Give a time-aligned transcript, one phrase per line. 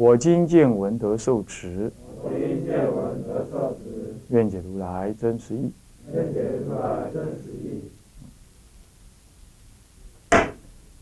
[0.00, 1.92] 我今见闻得受持。
[2.22, 4.14] 我今见闻得受持。
[4.30, 5.70] 愿解如来真实义。
[6.14, 7.82] 愿解如来真实义。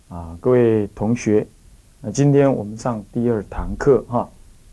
[0.08, 1.46] 啊，各位同学，
[2.00, 4.28] 那今天我们上第二堂课哈，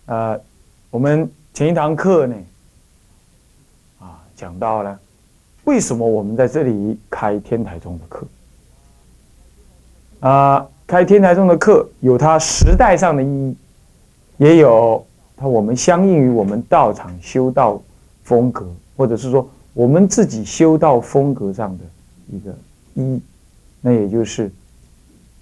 [0.08, 0.42] 呃，
[0.90, 2.36] 我们前一堂课呢，
[4.00, 5.00] 啊，讲到了
[5.66, 8.26] 为什么我们在这里开天台宗的课，
[10.28, 13.56] 啊，开天台宗的课有它时代上的意义，
[14.38, 15.06] 也有
[15.36, 17.82] 它我们相应于我们道场修道
[18.24, 21.84] 风格，或者是说我们自己修道风格上的
[22.30, 22.56] 一个
[22.96, 23.22] 一，
[23.82, 24.52] 那也就是。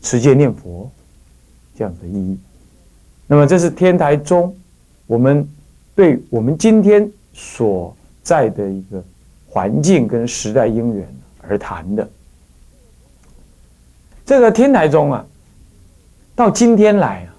[0.05, 0.91] 持戒念佛，
[1.77, 2.37] 这样的意义。
[3.25, 4.53] 那么，这是天台宗，
[5.07, 5.47] 我们
[5.95, 9.01] 对我们今天所在的一个
[9.47, 11.07] 环境跟时代因缘
[11.39, 12.05] 而谈的。
[14.25, 15.25] 这个天台宗啊，
[16.35, 17.32] 到今天来啊，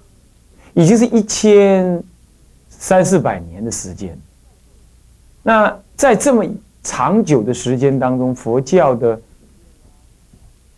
[0.75, 2.01] 已经是一千
[2.69, 4.15] 三四百年的时间。
[5.41, 6.45] 那在这么
[6.83, 9.19] 长久的时间当中，佛教的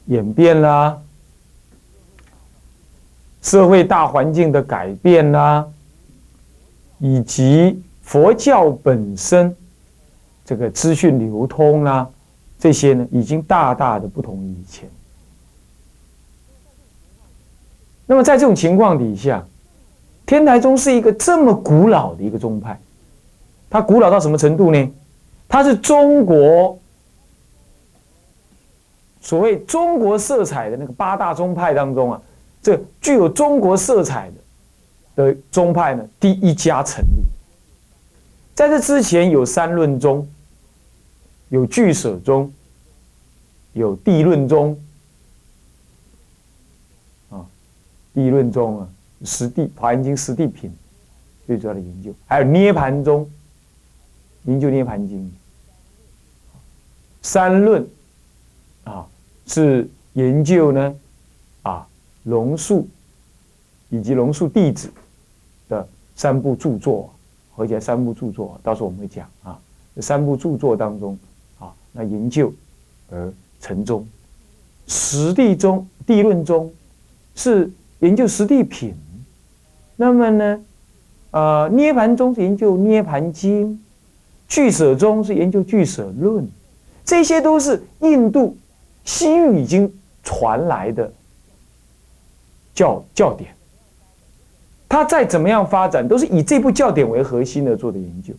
[0.06, 0.98] 演变啦。
[3.40, 5.66] 社会大环境的改变啦，
[7.00, 9.56] 以及佛教本身
[10.44, 12.10] 这个资讯流通啦，
[12.60, 14.90] 这些呢，已经大大的不同于以前。
[18.06, 19.48] 那么在这种情况底下，
[20.28, 22.80] 天台宗是一个这么古老的一个宗派，
[23.70, 24.94] 它古老到什么程度呢？
[25.48, 26.78] 它是中国
[29.22, 32.22] 所谓中国色彩的那个八大宗派当中啊。
[32.62, 34.30] 这具有中国色彩
[35.16, 37.24] 的的宗派呢，第一家成立。
[38.54, 40.28] 在这之前，有三论宗，
[41.48, 42.52] 有俱舍宗，
[43.72, 44.78] 有地论宗。
[47.30, 47.46] 啊，
[48.14, 48.88] 地论宗啊，
[49.24, 50.72] 实地《华严经》实地品
[51.46, 53.30] 最主要的研究，还有涅盘中，
[54.44, 55.32] 研究涅盘经。
[57.22, 57.88] 三论
[58.84, 59.08] 啊，
[59.46, 60.96] 是研究呢
[61.64, 61.88] 啊。
[62.24, 62.86] 龙树
[63.90, 64.92] 以及龙树弟子
[65.70, 67.10] 的三部著作，
[67.56, 69.58] 合起来三部著作，到时候我们会讲啊。
[69.96, 71.18] 这三部著作当中
[71.58, 72.54] 啊，那研究
[73.10, 74.06] 而成宗，
[74.88, 76.70] 实地中地论中
[77.34, 78.94] 是研究实地品，
[79.98, 80.60] 那么呢，
[81.32, 83.84] 呃，涅盘中是研究涅盘经，
[84.48, 86.48] 俱舍中是研究俱舍论，
[87.04, 88.56] 这些都是印度
[89.04, 89.94] 西域已经
[90.24, 91.12] 传来的。
[92.76, 93.50] 教教典，
[94.88, 98.36] 他再怎么样发展，都是以这部教典为核心的做的研究，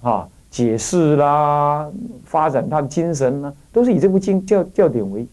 [0.00, 1.90] 啊，解释啦，
[2.24, 5.26] 发展他的精神呢，都是以这部经教教典为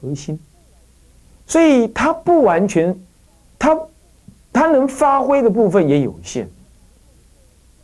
[0.00, 0.38] 核心，
[1.44, 2.96] 所以他不完全，
[4.56, 6.48] 他能发挥的部分也有限，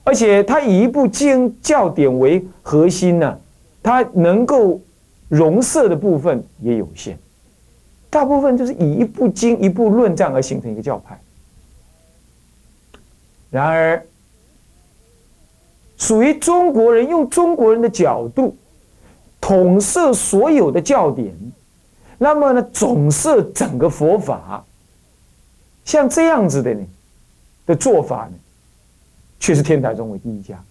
[0.05, 3.39] 而且他以一部经教典为核心呢，
[3.83, 4.81] 他能够
[5.29, 7.19] 容摄的部分也有限。
[8.09, 11.21] 大部分就是以一部经、一部论这样而形成一个教派。
[13.51, 14.03] 然而，
[15.99, 18.57] 属于中国人用中国人的角度
[19.43, 21.35] 统摄所有的教典，
[22.17, 24.65] 那么呢，总摄整个佛法，
[25.85, 26.87] 像这样子的呢
[27.67, 28.39] 的做法呢，
[29.39, 30.63] 却是天台宗为第一家，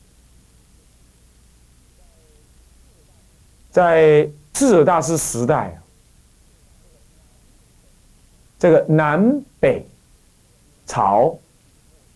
[3.71, 5.83] 在智者大师时代啊。
[8.59, 9.83] 这个南北
[10.85, 11.35] 朝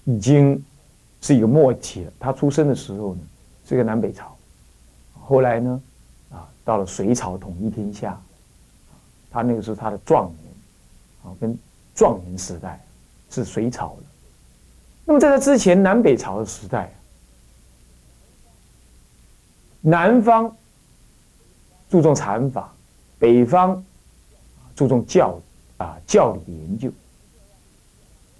[0.03, 0.63] 已经
[1.19, 2.13] 是一个末期了。
[2.19, 3.21] 他出生的时候呢，
[3.67, 4.37] 是一个南北朝。
[5.19, 5.81] 后来呢，
[6.29, 8.21] 啊，到了隋朝统一天下，
[9.31, 10.53] 他那个是他的壮年，
[11.23, 11.57] 啊，跟
[11.95, 12.79] 壮年时代
[13.35, 14.03] 是隋朝了。
[15.05, 16.93] 那么在他之前，南北朝的时代，
[19.81, 20.55] 南方
[21.89, 22.73] 注重禅法，
[23.19, 23.83] 北方
[24.75, 25.39] 注重教。
[25.77, 26.89] 啊，教理研究。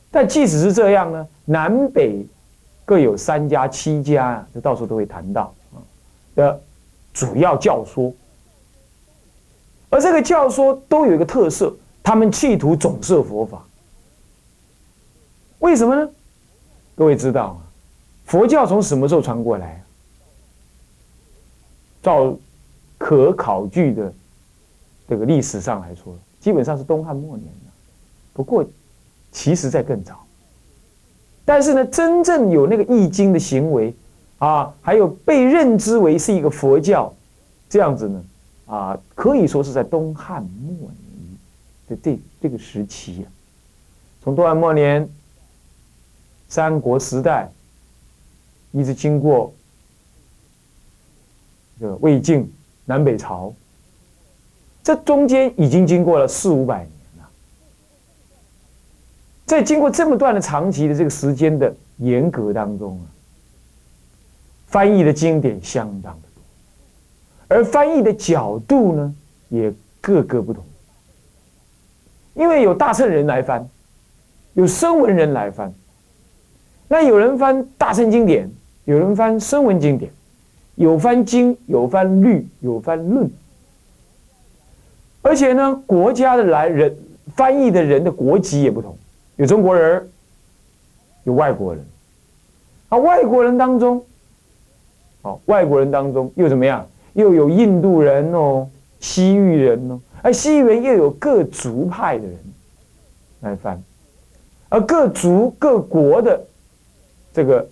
[0.10, 2.26] 但即使是这样呢，南北
[2.86, 5.84] 各有三家、七家啊，这到时候都会谈到啊
[6.34, 6.62] 的
[7.14, 8.14] 主要教说。
[9.90, 13.62] 而这个教说都有一个特色，他们企图总摄佛法。
[15.66, 16.08] 为什么呢？
[16.94, 17.60] 各位知道，
[18.26, 19.84] 佛教从什么时候传过来？
[22.04, 22.38] 照
[23.00, 24.14] 可考据的
[25.10, 27.50] 这个历史上来说，基本上是东汉末年。
[28.32, 28.64] 不过，
[29.32, 30.24] 其实在更早。
[31.44, 33.92] 但是呢，真正有那个易经的行为
[34.38, 37.12] 啊，还有被认知为是一个佛教
[37.68, 38.24] 这样子呢，
[38.68, 41.40] 啊，可以说是在东汉末年
[41.88, 43.28] 的这这个时期呀。
[44.24, 45.10] 从东汉末年、
[46.48, 47.52] 三国时代，
[48.72, 49.54] 一直经过
[51.80, 52.50] 这个魏晋
[52.86, 53.54] 南北朝，
[54.84, 56.90] 这中间已经经过了四五百年
[57.20, 57.30] 了。
[59.46, 63.06] 在经过这么段的长期的这个时间的严格当中啊，
[64.68, 66.44] 翻译的经典相当的多，
[67.48, 69.16] 而翻译的角度呢
[69.50, 70.64] 也各个不同，
[72.36, 73.68] 因为有大乘人来翻，
[74.54, 75.74] 有声闻人来翻，
[76.88, 78.50] 那有人翻大乘经典，
[78.86, 80.12] 有人翻声闻经典，
[80.76, 83.30] 有翻经，有翻律，有翻论，
[85.22, 86.96] 而且呢，国家的来人
[87.36, 88.96] 翻译的人的国籍也不同。
[89.38, 90.08] 有中国人，
[91.24, 91.84] 有外国人，
[92.90, 94.06] 啊，外国人当中，
[95.24, 96.88] 哦，外国人当中又怎么样？
[97.14, 102.38] 又有印度人哦，西域人哦，而西域人又有各族派的人
[103.42, 103.82] 来翻，
[104.70, 106.40] 而各族各国的
[107.36, 107.68] 这个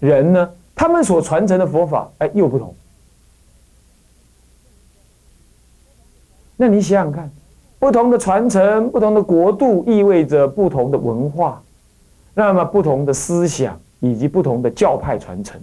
[0.00, 2.74] 人呢，他们所传承的佛法哎又不同。
[6.56, 7.30] 那你想想看。
[7.80, 11.62] 不同的传承，不同的国度，意味着不同的文化，
[12.34, 15.60] 那么不同的思想以及不同的教派传承。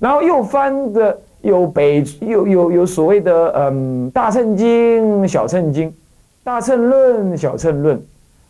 [0.00, 5.94] 然后又翻的有北有有有所谓的嗯大乘经、小乘经、
[6.42, 8.04] 大乘论、小乘论、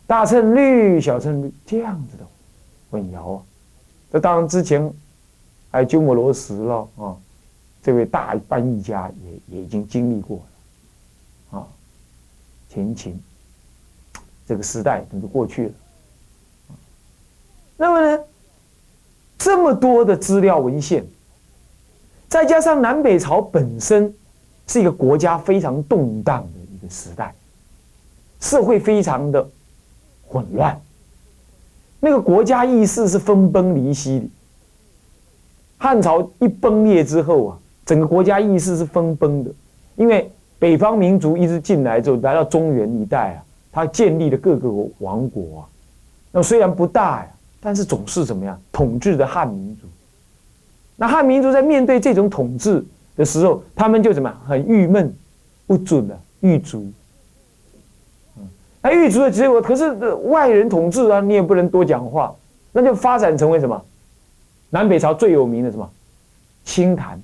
[0.06, 2.25] 大乘律、小乘律这样子的
[2.92, 3.42] 混淆啊。
[4.12, 4.92] 这当然之前
[5.70, 7.16] 还有鸠摩罗什了啊，
[7.82, 10.36] 这位大翻译家也也已经经历过
[11.50, 11.66] 了啊。
[12.68, 13.18] 前秦
[14.46, 15.72] 这个时代等就过去了，
[17.76, 18.24] 那么呢，
[19.38, 21.04] 这么多的资料文献，
[22.28, 24.14] 再加上南北朝本身
[24.66, 27.34] 是一个国家非常动荡的一个时代，
[28.40, 29.48] 社会非常的
[30.26, 30.78] 混乱，
[32.04, 34.26] 那个国家意识是分崩离析的。
[35.78, 39.50] 汉朝一崩裂之后啊，整个国家意识是分崩的，
[39.96, 40.31] 因为。
[40.58, 44.70] 北方民族一直进来之后，来到中原一带啊，他建立了各个
[45.00, 45.66] 王国啊。
[46.31, 47.26] 那虽然不大呀，
[47.60, 49.88] 但是总是怎么样统治的汉民族。
[50.94, 52.84] 那汉民族在面对这种统治
[53.16, 55.12] 的时候，他们就怎么很郁闷、
[55.66, 56.88] 不准的狱卒。
[58.82, 62.34] 嗯，那狱卒的结果，可是外人统治啊，你也不能多讲话，
[62.73, 63.82] 那就发展成为什么？
[64.70, 65.90] 南北朝最有名的什么？
[66.64, 67.20] 清谈，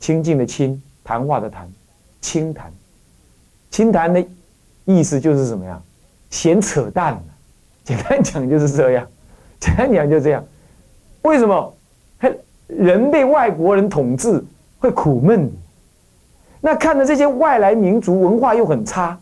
[0.00, 0.82] 清净的清。
[1.06, 1.70] 谈话的谈，
[2.22, 2.72] 清谈，
[3.70, 4.24] 清谈的
[4.86, 5.78] 意思就是什么呀？
[6.30, 7.22] 闲扯淡
[7.84, 9.06] 简单讲就是这样，
[9.60, 10.42] 简单讲就这样。
[11.20, 11.74] 为什么？
[12.68, 14.42] 人被外国人统治
[14.78, 15.52] 会苦闷。
[16.62, 19.20] 那看着这些外来民族文化又很差，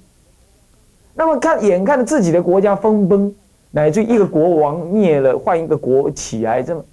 [1.14, 3.34] 那么看眼看着自己的国家分崩，
[3.70, 6.84] 乃至一个国王灭了，换一个国起来，这么。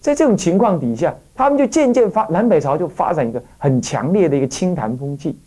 [0.00, 5.38] 在这种情况底下，他们就渐渐发南北朝就发展一个很强烈的一个清谈风气。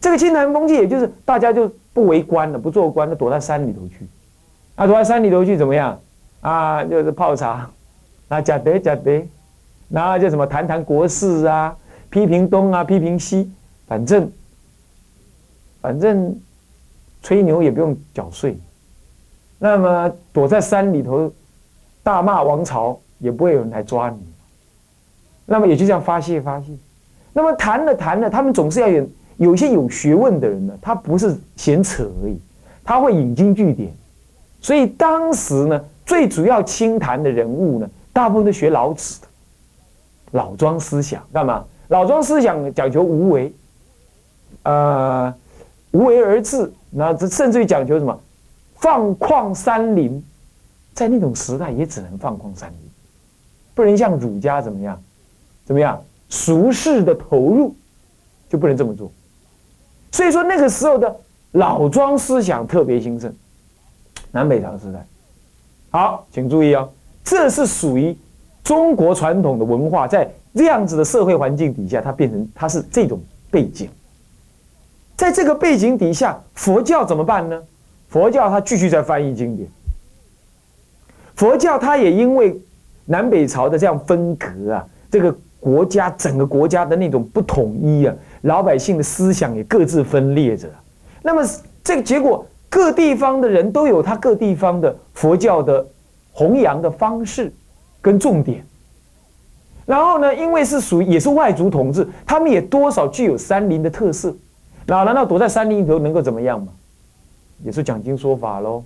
[0.00, 4.06] 这个清谈风气，也就是大家就不为官了，不做官，了躲在山里头去。
[4.74, 6.00] 啊，躲在山里头去怎么样？
[6.40, 7.68] 啊，就是泡茶，
[8.28, 9.28] 啊，假得假得，
[9.90, 11.76] 然后就什么谈谈国事啊，
[12.08, 13.52] 批评东啊，批评西，
[13.86, 14.30] 反正
[15.82, 16.34] 反正
[17.28, 18.58] 吹牛也不用缴税。
[19.58, 21.30] 那么躲在山里头
[22.02, 22.98] 大骂王朝。
[23.20, 24.16] 也不会有人来抓你，
[25.44, 26.68] 那么也就这样发泄发泄。
[27.32, 29.08] 那么谈了谈了，他们总是要有
[29.38, 32.40] 有一些有学问的人呢，他不是闲扯而已，
[32.84, 33.92] 他会引经据典。
[34.60, 39.26] 所以当时呢，最主要清谈的人物呢，大部分都学老子的
[40.30, 41.64] 老庄思想，干嘛？
[41.88, 43.52] 老庄思想讲求无为，
[44.62, 45.34] 呃，
[45.92, 48.18] 无为而治，那这甚至于讲求什么？
[48.76, 50.22] 放旷山林，
[50.94, 52.78] 在那种时代也只能放旷山林。
[53.74, 55.00] 不能像儒家怎么样，
[55.64, 57.74] 怎么样俗世的投入，
[58.48, 59.10] 就不能这么做。
[60.12, 61.16] 所以说那个时候的
[61.52, 63.34] 老庄思想特别兴盛，
[64.30, 65.06] 南北朝时代。
[65.90, 66.88] 好，请注意哦，
[67.24, 68.16] 这是属于
[68.62, 73.88] 中国传统的文化，在这样子的社会环境底下，它变成它是这种背景。
[75.18, 77.60] 在这个背景底下，佛教怎么办呢？
[78.08, 79.68] 佛教它继续在翻译经典，
[81.34, 82.56] 佛教它也因为
[83.04, 90.68] 南北朝的这样分隔啊，这个国家整个国家的那种不统一啊，老百姓的思想也各自分裂着。
[91.20, 91.44] 那么
[91.82, 95.84] 这个结果，各地方的人都有他各地方的佛教的
[96.30, 97.52] 弘扬的方式
[98.00, 98.64] 跟重点。
[99.84, 104.32] 然后呢，因为是属于也是外族统治，他们也多少具有山林的特色。
[104.88, 106.68] 那难道躲在山林里头能够怎么样嘛？
[107.62, 108.82] 也是讲经说法喽，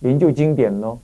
[0.00, 0.98] 研究经典喽，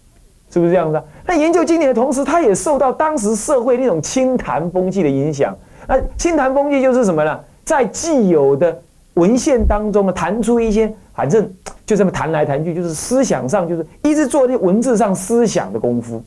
[0.51, 1.03] 是不是这样子？
[1.27, 5.57] 那研究经典的同时，他也受到当时社会那种清谈风气的影响。
[5.87, 7.39] 那清谈风气就是什么呢？
[7.65, 8.81] 在既有的
[9.15, 11.53] 文献当中呢，谈出一些，反正
[11.85, 16.23] 就这么谈来谈去，就是思想上，就是一直做那文字上思想的功夫。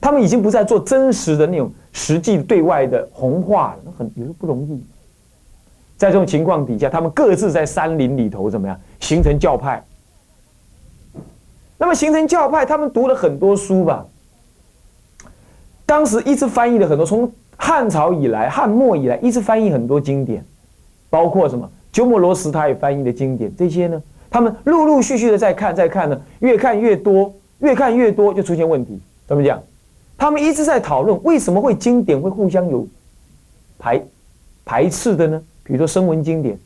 [0.00, 4.82] 他们已经不再做真实的那种实际对外的红化了，那很有时候不容易。
[6.00, 9.84] 在这种情况底下，他们各自在山林里头怎么样形成教派？
[11.76, 14.06] 那么形成教派，他们读了很多书吧。
[15.84, 20.42] 当时一直翻译了很多，从汉朝以来、汉末以来一直翻译很多经典，
[21.10, 28.98] 包括什么鸠摩罗什他也翻译的经典，这些呢，他们陆陆续续的在看，在看呢，越看越多，越看越多就出现问题。
[29.26, 29.62] 怎么讲？
[30.16, 32.88] 他们一直在讨论为什么会经典会互相有
[33.78, 34.02] 排
[34.64, 35.42] 排斥的呢？
[35.62, 36.58] 比如说声闻经典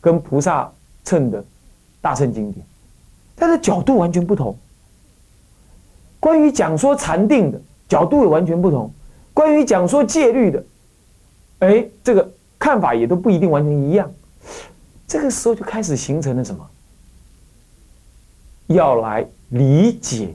[0.00, 0.70] 跟菩萨
[1.04, 1.44] 称的
[2.00, 2.64] 大乘经典，
[3.36, 4.56] 它的角度完全不同。
[6.20, 8.92] 关于讲说禅定的角度也完全不同，
[9.32, 10.64] 关于讲说戒律的，
[11.60, 14.12] 哎，这个看法也都不一定完全一样。
[15.06, 16.68] 这个时候就开始形成了什么？
[18.66, 20.34] 要来理解。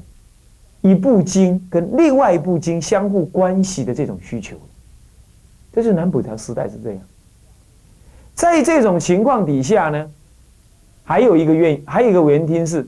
[0.81, 4.57] 一部经跟另外一部经相互关系的这种需求，
[5.73, 7.01] 这是南北朝时代是这样。
[8.35, 10.09] 在这种情况底下呢，
[11.03, 12.87] 还有一个原还有一个原因是，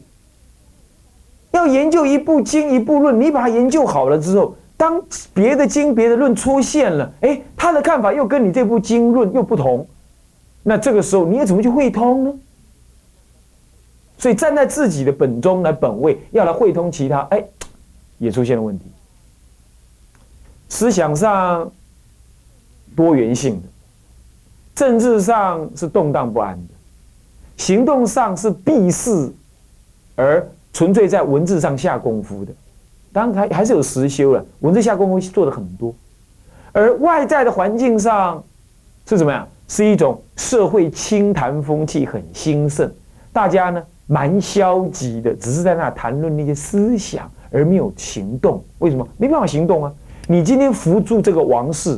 [1.52, 5.02] 要研究一部经一部论，你把它研究好了之后，当
[5.34, 9.88] 别的经别的论出现了，哎，他的看法又跟你这部经论又不同，
[10.64, 12.34] 那这个时候你要怎么去汇通呢？
[14.18, 17.44] 所以站在自己的本宗来本位，要来汇通其他，哎。
[18.18, 18.86] 也出现了问题，
[20.70, 21.70] 思想上
[22.96, 23.68] 多元性的，
[24.74, 26.74] 政治上是动荡不安的，
[27.58, 29.32] 行动上是避世
[30.16, 32.52] 而纯粹在文字上下功夫的，
[33.12, 35.94] 当然还还是有实修了，文字下功夫做的很多，
[36.72, 38.44] 而外在的环境上
[39.06, 39.48] 是怎么样？
[39.68, 42.92] 是一种社会清谈风气很兴盛，
[43.34, 47.30] 大家呢蛮消极的，只是在那谈论那些思想。
[47.52, 49.94] 而没有行动，为什么没办法行动啊？
[50.28, 51.98] 你今天扶助这个王室，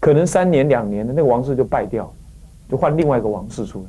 [0.00, 2.10] 可能三年两年的那个王室就败掉了，
[2.70, 3.86] 就换另外一个王室出来。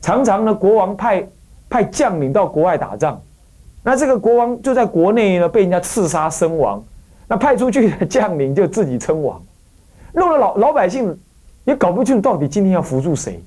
[0.00, 1.26] 常常呢，国王派
[1.68, 3.20] 派将领到国外打仗，
[3.82, 6.82] 那这个国王就在国内呢被人家刺杀身亡，
[7.26, 9.42] 那派出去的将领就自己称王，
[10.12, 11.18] 弄得老老百姓
[11.64, 13.42] 也搞不清楚到底今天要扶助谁。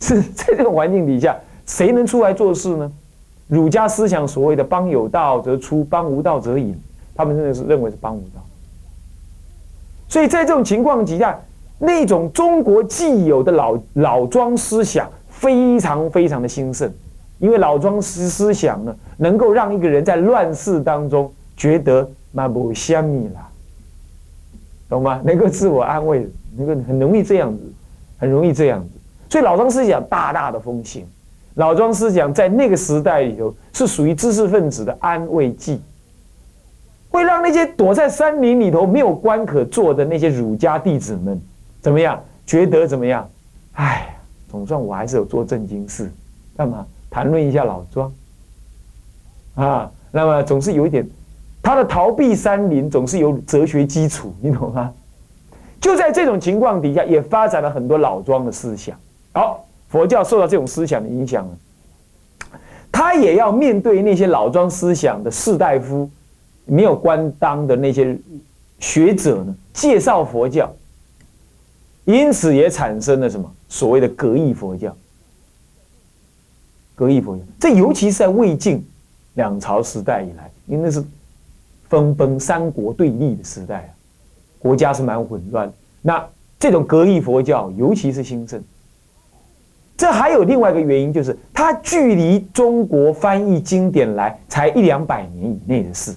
[0.00, 2.92] 是 在这种环境底下，谁能出来做事呢？
[3.48, 6.76] 儒家思想所谓的“邦有道则出，邦无道则隐”，
[7.14, 8.41] 他们真的是认为是邦无道。
[10.12, 11.40] 所以在这种情况底下，
[11.78, 16.92] 那种中国既有的老老庄思想非常非常的兴盛，
[17.38, 23.48] 因为老庄思思想呢，能够让一个人在乱世当中觉得蛮不香米啦，
[24.86, 25.18] 懂吗？
[25.24, 26.28] 能够自我安慰，
[26.58, 27.62] 能够很容易这样子，
[28.18, 28.88] 很容易这样子。
[29.30, 31.06] 所以老庄思想大大的风行。
[31.54, 35.80] 老庄思想在那个时代里头是属于知识分子的安慰剂，
[37.12, 41.40] 会让那些躲在山林里头没有官可做的那些儒家弟子们
[41.80, 42.20] 怎么样？
[42.44, 43.28] 觉得怎么样？
[43.74, 44.16] 哎，
[44.50, 46.10] 总算我还是有做正经事，
[46.56, 48.12] 干嘛谈论一下老庄
[49.54, 49.90] 啊？
[50.10, 51.06] 那么总是有一点，
[51.62, 54.92] 他的逃避山林总是有哲学基础，你懂吗？
[55.80, 58.98] 就在这种情况底下，也发展了很多老庄的思想。
[59.32, 59.64] 好。
[59.88, 61.46] 佛教受到这种思想的影响
[62.90, 66.08] 他也要面对那些老庄思想的士大夫、
[66.64, 68.18] 没有官当的那些
[68.78, 70.72] 学者呢，介绍佛教，
[72.04, 74.96] 因此也产生了什么所谓的格异佛教。
[76.94, 78.84] 格异佛教，这尤其是在魏晋
[79.34, 81.02] 两朝时代以来，因为是
[81.88, 83.90] 分崩三国对立的时代啊，
[84.58, 85.72] 国家是蛮混乱。
[86.00, 86.24] 那
[86.58, 88.62] 这种格异佛教尤其是兴盛。
[89.96, 96.14] 这还有另外一个原因，就是它距离中国翻译经典来才一两百年以内的事，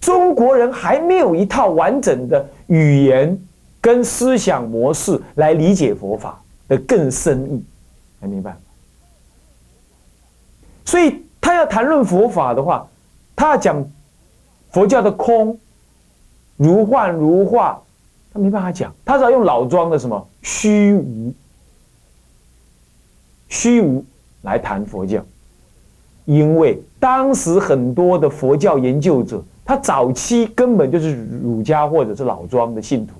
[0.00, 3.38] 中国人还没有一套完整的语言
[3.80, 7.64] 跟思想模式来理解佛法的更深意，
[8.20, 8.60] 还没办法。
[10.84, 12.88] 所以他要谈论佛法的话，
[13.34, 13.84] 他要讲
[14.70, 15.58] 佛教的空，
[16.56, 17.80] 如幻如化，
[18.32, 21.32] 他没办法讲，他只要用老庄的什么虚无，
[23.48, 24.04] 虚无
[24.42, 25.24] 来谈佛教，
[26.24, 33.12] 因为当时很多的佛教研究者，他早期根本就是儒家或者是老庄的信徒。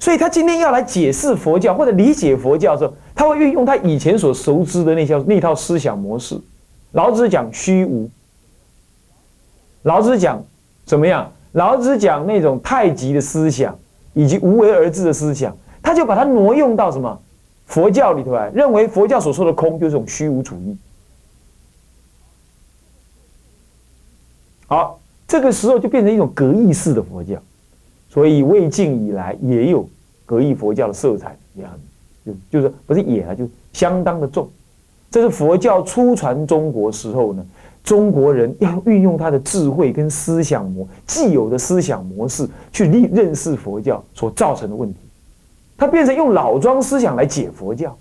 [0.00, 6.40] 所以他今天要来解释佛教或者理解佛教的时候，他会运用他以前所熟知的那套那套思想模式。
[6.92, 8.08] 老子讲虚无，
[9.82, 10.42] 老子讲
[10.84, 11.30] 怎么样？
[11.52, 13.76] 老子讲那种太极的思想
[14.12, 17.18] 以及无为而治的思想，他就把它挪用到什么
[17.66, 20.76] 佛教里头来，认为佛教所说的空就是种虚无主义。
[24.66, 27.36] 好，这个时候就变成一种格义式的佛教。
[28.08, 29.86] 所以魏晋以来也有
[30.24, 31.78] 格义佛教的色彩，也很
[32.24, 34.48] 就就是不是也啊，就相当的重。
[35.10, 37.46] 这是佛教初传中国时候呢，
[37.84, 44.98] 中国人要运用他的智慧跟思想模既有的思想模式去认认识佛教所造成的问题，
[45.76, 47.96] 他变成用老庄思想来解佛教。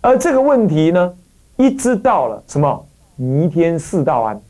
[0.00, 1.12] 而这个问题呢，
[1.56, 4.40] 一直到了什么弥天四道安。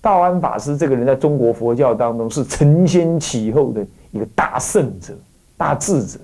[0.00, 5.14] 道安法师这个人在中国佛教当中是承先启后的一个大圣者、
[5.56, 6.18] 大智者。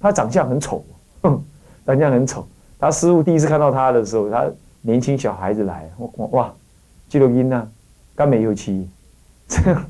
[0.00, 0.84] 他长相很丑，
[1.86, 2.46] 长相很丑。
[2.78, 4.44] 他师傅第一次看到他的时候，他
[4.82, 5.90] 年轻小孩子来，
[6.30, 6.52] 哇，
[7.08, 7.66] 肌肉音呐，
[8.14, 8.88] 干美又气，
[9.48, 9.84] 这样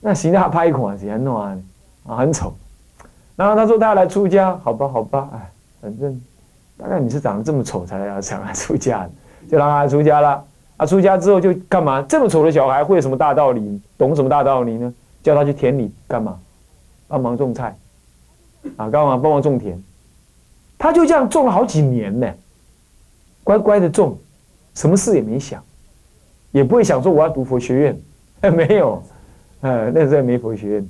[0.00, 1.58] 那形象拍款怎样弄啊？
[2.16, 2.54] 很丑。
[3.36, 5.50] 然后他说他要来出家，好吧，好吧，哎，
[5.82, 6.22] 反正
[6.78, 9.10] 大概你是长得这么丑才要想来出家的，
[9.50, 10.44] 就让他出家了。
[10.80, 12.00] 他出家之后就干嘛？
[12.08, 13.78] 这么丑的小孩会有什么大道理？
[13.98, 14.90] 懂什么大道理呢？
[15.22, 16.40] 叫他去田里干嘛？
[17.06, 17.76] 帮忙种菜，
[18.78, 19.78] 啊，干嘛帮忙种田？
[20.78, 22.32] 他就这样种了好几年呢，
[23.44, 24.16] 乖乖的种，
[24.74, 25.62] 什么事也没想，
[26.50, 28.00] 也不会想说我要读佛学院，
[28.50, 29.02] 没有，
[29.60, 30.88] 呃，那时候没佛学院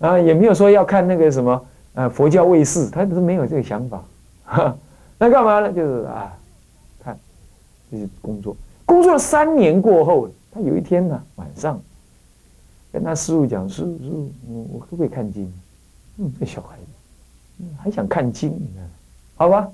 [0.00, 4.02] 啊，也没有说要看那个什么呃佛教卫视，他是没有这个想法，
[5.18, 5.72] 那干嘛呢？
[5.72, 6.36] 就是啊，
[7.04, 7.16] 看
[7.92, 8.56] 就是工作。
[8.86, 11.80] 工作了三年过后，他有一天呢晚上，
[12.92, 15.52] 跟他师傅讲：“师傅，师傅，我我可不可以看经？”
[16.18, 18.88] 嗯，这小孩子，还想看经，你看，
[19.36, 19.68] 好吧？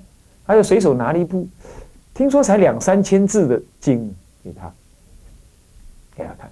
[0.45, 1.47] 他就随手拿了一部，
[2.13, 4.73] 听说才两三千字的经给他，
[6.15, 6.51] 给他看。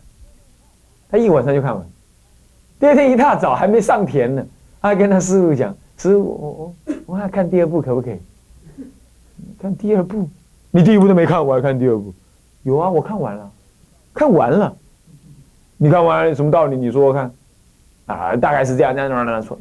[1.10, 1.84] 他一晚上就看完。
[2.80, 4.46] 第二天一大早还没上田呢，
[4.80, 8.20] 他跟他师傅讲：“师傅，我我我还看第二部可不可以？
[9.60, 10.30] 看第二部，
[10.72, 12.14] 你第一部都没看，我还看第二部。”
[12.64, 13.52] 有啊，我看完了，
[14.14, 14.76] 看完了，
[15.78, 16.76] 你看完了什么道理？
[16.76, 17.32] 你说说看，
[18.08, 19.58] 啊，大概是这样，这样，那样，说，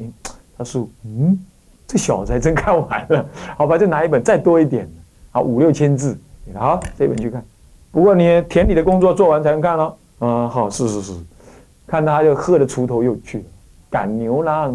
[0.57, 1.39] 他说，嗯，
[1.87, 3.25] 这小子还真看完了，
[3.57, 4.87] 好吧，就拿一本再多一点，
[5.31, 6.17] 好五六千字，
[6.53, 7.43] 好，这本去看。
[7.91, 9.95] 不过你田里的工作做完才能看哦。
[10.19, 11.13] 嗯，好，是是是，
[11.87, 13.43] 看他就喝的锄头又去了，
[13.89, 14.69] 赶牛啦，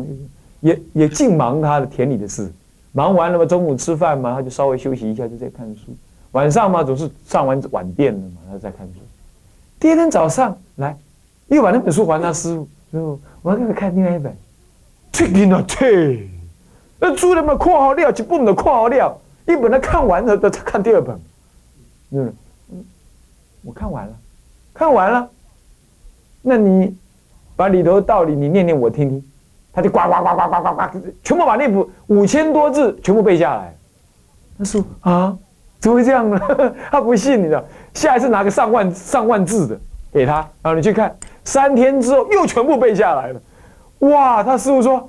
[0.61, 2.51] 也也尽忙他的田里的事，
[2.93, 5.95] 忙完了嘛，中午吃饭嘛，他就稍微休息一下，就在看书。
[6.35, 8.95] 晚上嘛，总是上完晚殿了嘛，他在看书。
[9.79, 10.97] 第二天早上来，
[11.47, 14.37] 又把那本书还他师傅，师傅，我要给他看另外一本。
[15.13, 16.29] 这个呢，这
[16.99, 19.17] 那书里面括号料，就不能括号料，
[19.47, 21.21] 一本他看完了，他看第二本。
[22.11, 22.35] 嗯，
[23.63, 24.13] 我看完了，
[24.73, 25.29] 看完了。
[26.43, 26.97] 那你
[27.55, 29.25] 把里头的道理你念念我听听，
[29.73, 33.73] 他就呱呱呱呱呱呱呱，全部把那部五千多字全部背下来。
[34.59, 35.39] 他说啊。
[35.85, 36.41] 怎么会这样呢？
[36.91, 37.63] 他不信，你知道？
[37.93, 39.79] 下一次拿个上万上万字的
[40.11, 43.41] 给他，然后你去看，三天之后又全部背下来了。
[43.99, 44.43] 哇！
[44.43, 45.07] 他师傅说：“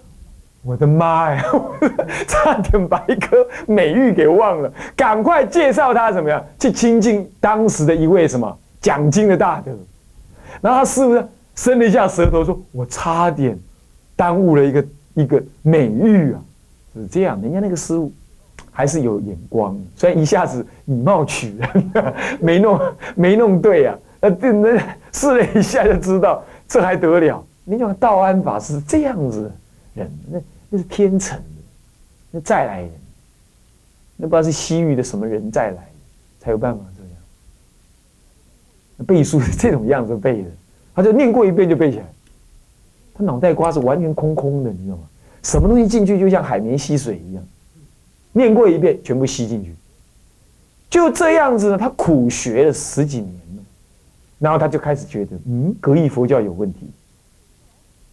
[0.66, 1.42] 我的妈呀，
[2.28, 9.72] 差点把一颗美玉给忘了，赶快介绍他怎么样去亲近当时的一位什么讲经的大德。”
[10.60, 13.58] 然后他师傅伸了一下舌头说：“我差点
[14.14, 16.42] 耽误了一个一个美玉啊！”
[16.94, 18.12] 是这样，人家那个师傅。
[18.78, 21.92] 还是有眼光，虽然一下子以貌取人，
[22.42, 22.78] 没弄
[23.16, 24.78] 没弄对啊，那这那
[25.14, 27.42] 试了一下就知道，这还得了？
[27.64, 29.50] 你讲道安法师这样子
[29.94, 31.44] 人，那那是天成的，
[32.32, 32.92] 那再来人，
[34.18, 35.88] 那不知道是西域的什么人再来，
[36.42, 37.12] 才有办法这样
[39.08, 40.50] 背书是这种样子背的，
[40.94, 42.06] 他就念过一遍就背起来，
[43.14, 45.04] 他脑袋瓜是完全空空的，你知道吗？
[45.44, 47.44] 什么东西进去就像海绵吸水一样。
[48.38, 49.74] 念过一遍，全部吸进去，
[50.90, 51.78] 就这样子呢。
[51.78, 53.64] 他苦学了十几年了，
[54.40, 56.92] 然后他就开始觉得，嗯，格义佛教有问题，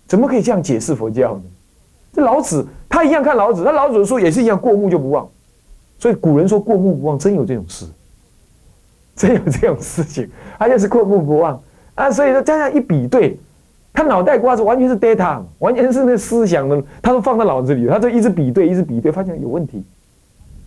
[0.06, 1.42] 怎么可以这样解释佛教呢？
[2.12, 5.28] 这老子他一样看老子，他老子的书也是一样，过目就不忘。
[5.98, 7.84] 所以古人说过目不忘，真有这种事。
[9.16, 11.60] 真有这种事情，他就是过目不忘
[11.94, 12.10] 啊。
[12.10, 13.36] 所以说这样一比对，
[13.92, 19.84] 他脑袋瓜子完全是 data，完全是那思想的，他都放在脑子里，他就一直比对，一直比对，发现有问题。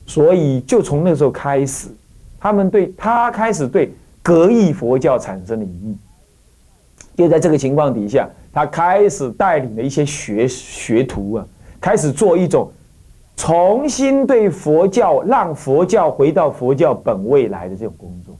[0.05, 1.87] 所以就从那时候开始，
[2.39, 5.97] 他们对他开始对格义佛教产生了疑义。
[7.17, 11.45] 就在这个情况底下，他开始带领了一些学学徒啊，
[11.79, 12.69] 开始做一种
[13.35, 18.35] 重新对佛教让佛教回到佛教本位来的这种工作，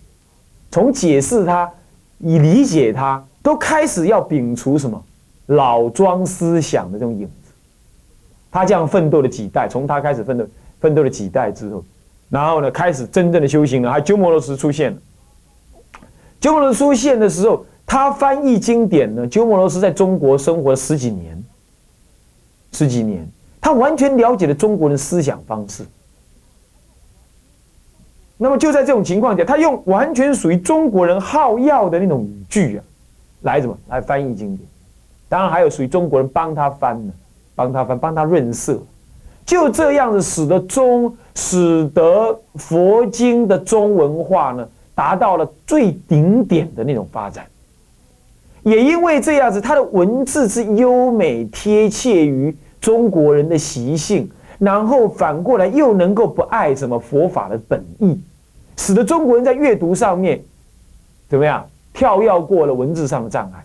[0.71, 1.71] 从解释它、
[2.19, 5.01] 以理解它，都开始要摒除什么
[5.47, 7.51] 老庄思想的这种影子。
[8.51, 10.45] 他这样奋斗了几代，从他开始奋斗。
[10.80, 11.84] 奋斗了几代之后，
[12.30, 13.92] 然后呢，开始真正的修行了。
[13.92, 14.98] 还鸠摩罗什出现了。
[16.40, 19.28] 鸠摩罗什出现的时候，他翻译经典呢。
[19.28, 21.44] 鸠摩罗什在中国生活了十几年，
[22.72, 23.28] 十几年，
[23.62, 25.84] 他完全了解了中国人思想方式。
[28.38, 32.84] 那么就在这种情况下，他用完全属于中国人好要的那种语句啊，
[33.44, 34.68] 来怎么来翻译经典？
[35.30, 37.14] 当然还有属于中国人帮他翻的，
[37.56, 38.78] 帮他翻，帮他润色。
[39.46, 47.46] 就这样子，使得中使得佛经的中文化呢，达到了最顶点的那种发展。
[48.64, 54.28] 也因为这样子，它的文字之优美贴切于中国人的习性，
[54.58, 58.20] 然后反过来又能够不爱什么佛法的本意，
[58.78, 60.42] 使得中国人在阅读上面
[61.30, 63.64] 怎么样跳跃过了文字上的障碍。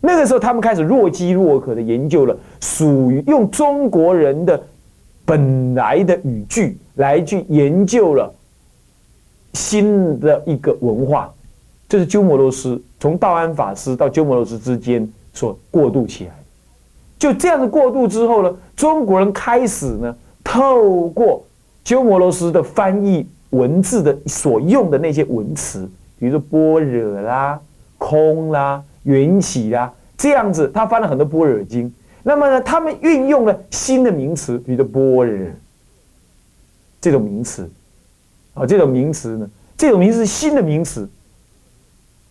[0.00, 4.60] 那个时候，他们开始若饥若渴的研究了，属于用中国人的
[5.24, 8.32] 本来的语句来去研究了
[9.54, 11.28] 新的一个文化，
[11.88, 16.30] 这是鸠摩罗什从道安法师到鸠摩罗什之间所过渡起来。
[17.18, 21.44] 就这样的过渡之后呢，中国人开始呢，透过
[21.82, 27.58] 鸠摩罗什的翻译文字的所用的那些文词，比如说般若啦、
[27.98, 28.80] 空啦。
[29.02, 31.92] 缘起呀，这样子，他翻了很多般若经。
[32.22, 35.50] 那么呢，他们运用了新的名词，比如般若
[37.00, 37.70] 这种名词，
[38.54, 41.08] 啊，这种名词呢，这种名词是新的名词，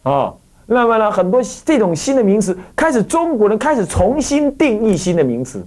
[0.03, 0.34] 啊，
[0.65, 5.65] 那么呢，很多这种新的名词开始，中国人开始重新定义新的名词。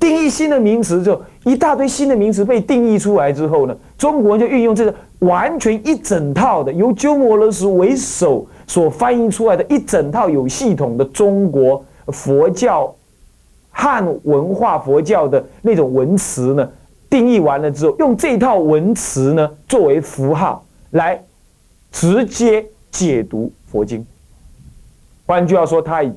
[0.00, 12.90] 定义新的名词之后，一大堆新的名词被定义出来之后呢，中国人就运用这个完全一整套的由鸠摩罗什为首所翻译出来的一整套有系统的中国佛教
[13.70, 16.66] 汉文化佛教的那种文词呢，
[17.10, 21.22] 定义完了之后，用这套文词呢作为符号来
[21.90, 24.02] 直接解读佛经。
[25.26, 26.10] 换句话说，他以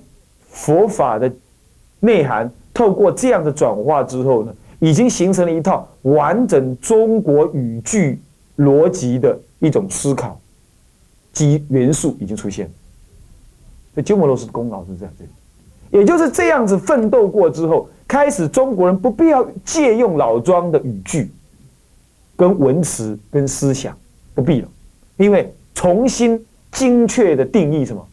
[0.47, 1.29] 佛法的
[1.99, 2.49] 内涵。
[2.73, 8.21] 透过这样的转化之后呢，已经形成了一套完整中国语句
[8.59, 10.39] 逻辑的一种思考
[11.35, 12.65] 及元素已经出现。
[13.93, 15.29] 所以鸠摩罗什的功劳是在这里，
[15.91, 21.29] 也就是这样子奋斗过之后，开始中国人不必要借用老庄的语句、
[22.35, 23.95] 跟文词、跟思想，
[24.33, 24.67] 不必了，
[25.17, 28.03] 因为重新精确的定义什么？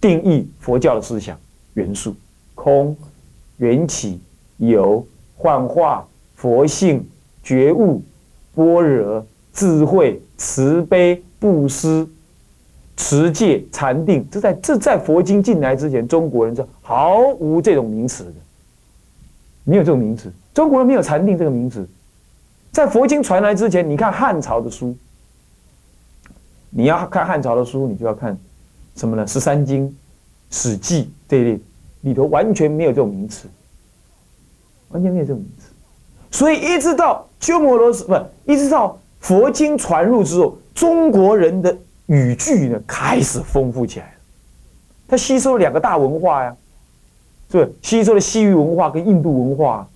[0.00, 1.38] 定义佛教的思想
[1.74, 2.16] 元素，
[2.56, 2.96] 空。
[3.60, 4.18] 缘起、
[4.56, 7.06] 有、幻化、佛性、
[7.42, 8.02] 觉悟、
[8.54, 12.08] 般若、智慧、慈悲、布施、
[13.00, 18.34] 持戒、禅定，这在这在佛经进来之前，中国人是毫无这种名词的，
[19.64, 20.30] 没有这种名词。
[20.52, 21.88] 中国人没有禅定这个名词，
[22.70, 24.94] 在佛经传来之前，你看汉朝的书，
[26.68, 28.38] 你要看汉朝的书，你就要看
[28.96, 29.26] 什么呢？
[29.26, 29.96] 十三经、
[30.50, 31.60] 史记这一类。
[32.02, 33.46] 里头完全没有这种名词，
[34.88, 35.70] 完全没有这种名词，
[36.30, 38.14] 所以一直到鸠摩罗什不，
[38.50, 41.76] 一直到佛经传入之后，中国人的
[42.10, 44.12] 语句呢开始丰富起来了。
[45.06, 46.56] 他吸收了两个大文化呀，
[47.50, 47.72] 是不是？
[47.82, 49.88] 吸收了西域文化跟印度文化，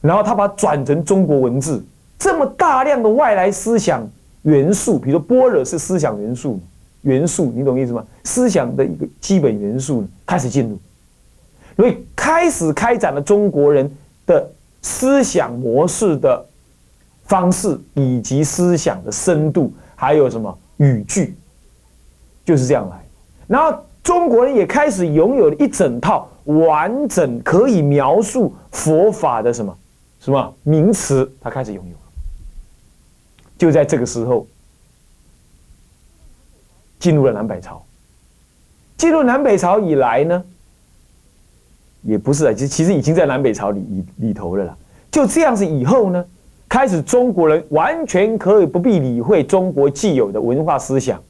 [0.00, 1.84] 然后他把它转成中国文字，
[2.16, 4.08] 这么大量的外来思想
[4.42, 6.60] 元素，比如说般若是思想元素，
[7.02, 8.04] 元素你懂意思吗？
[8.22, 10.78] 思想的一个基本元素开始进入。
[11.74, 13.90] 所以开始开展了中国人
[14.26, 14.48] 的
[14.80, 16.46] 思想模式的
[17.24, 21.34] 方式，以及思想的深度，还有什么语句，
[22.44, 23.04] 就是这样来。
[23.46, 29.78] 然后中国人也开始拥有了一整套完整可以描述佛法的什么
[30.20, 32.00] 什么名词，他开始拥有了。
[33.58, 34.46] 就在这个时候，
[36.98, 37.82] 进入了南北朝。
[38.96, 40.44] 进入南北朝以来呢？
[42.02, 44.76] 也不是啊，其实其实已经在南北朝里里头了啦。
[45.10, 46.24] 就这样子以后呢，
[46.68, 51.22] 开始中国人完全可以不必理会中国既有的文化思想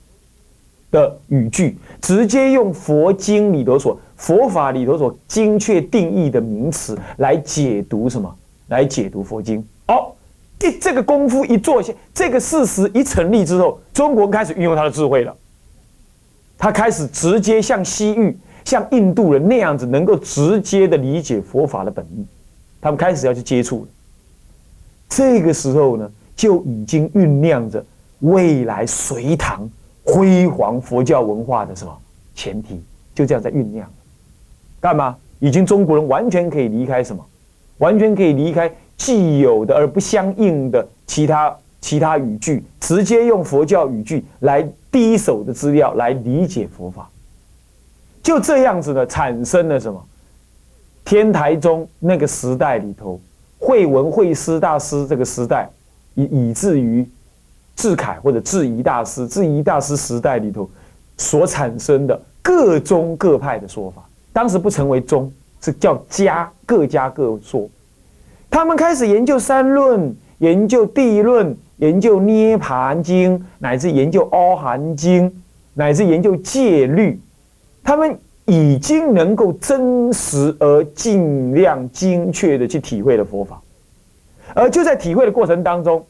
[0.91, 8.35] 的语句，直接用佛经里头所佛法里头所精确定义的名词来解读什么？
[8.69, 9.63] 来解读佛经。
[9.89, 10.13] 哦，
[10.61, 15.37] 一这个功夫一做下，这个事实一成立之后，中国开始运用他的智慧了。
[16.59, 22.25] 他开始直接像西域、像印度人那样子，能够直接的理解佛法的本意。
[22.81, 23.89] 他们开始要去接触了。
[25.09, 27.85] 这个时候呢，就已经酝酿着
[28.21, 29.69] 未来隋唐
[30.05, 31.97] 辉煌佛教文化的什么
[32.35, 32.83] 前提，
[33.15, 33.89] 就这样在酝酿。
[34.81, 35.17] 干嘛？
[35.39, 37.25] 已经中国人完全可以离开什么？
[37.79, 47.09] 完全可以离开既有的而不相应的其他其他语句，直接用佛教语句来第一手的资料来理解佛法。
[48.23, 50.03] 就这样子呢，产生了什么？
[51.05, 53.21] 天台宗那个时代里头。
[53.67, 55.69] 慧文慧师大师这个时代，
[56.15, 57.05] 以以至于
[57.75, 60.71] 智凯或者智怡大师、智怡大师时代里头
[61.17, 67.69] 所产生的各宗各派的说法，当时不成为宗，是叫家，各家各说。
[68.49, 75.43] 他们开始研究三论，研究地论，研究涅盘经，乃至研究阿含经，
[75.75, 77.21] 乃至研究戒律。
[77.83, 78.17] 他们。
[78.47, 83.61] 已经能够真实而尽量精确的去体会了佛法，
[84.55, 86.05] 而就在体会的过程当中，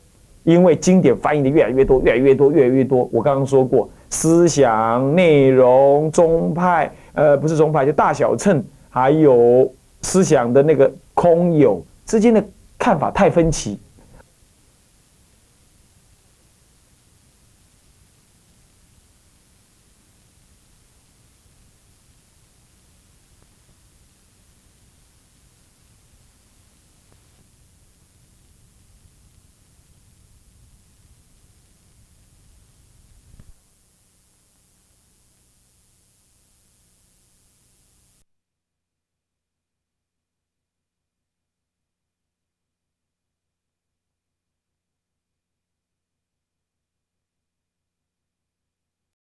[0.45, 3.09] 因为经典翻译的越来越多，越来越多，越来越多。
[3.11, 9.73] 我刚刚说过，思想内容、宗派，呃，不是宗派，就大小乘，还有
[10.03, 12.45] 思想的那个空有之间的
[12.79, 13.79] 看法太分歧，